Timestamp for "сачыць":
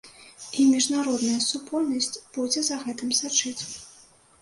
3.23-3.57